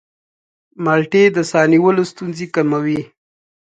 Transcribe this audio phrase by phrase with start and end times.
[0.83, 3.01] مالټې د ساه نیولو ستونزې کموي.